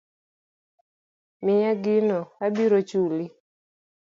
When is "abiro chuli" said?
2.45-3.25